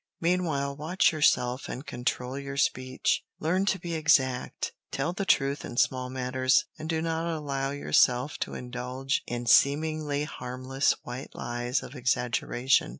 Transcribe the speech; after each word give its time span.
Meanwhile 0.19 0.77
watch 0.77 1.11
yourself 1.11 1.69
and 1.69 1.85
control 1.85 2.35
your 2.35 2.57
speech. 2.57 3.23
Learn 3.39 3.67
to 3.67 3.77
be 3.77 3.93
exact. 3.93 4.73
Tell 4.89 5.13
the 5.13 5.25
truth 5.27 5.63
in 5.63 5.77
small 5.77 6.09
matters, 6.09 6.65
and 6.79 6.89
do 6.89 7.03
not 7.03 7.27
allow 7.27 7.69
yourself 7.69 8.39
to 8.39 8.55
indulge 8.55 9.21
in 9.27 9.45
seemingly 9.45 10.23
harmless 10.23 10.93
white 11.03 11.35
lies 11.35 11.83
of 11.83 11.93
exaggeration. 11.93 12.89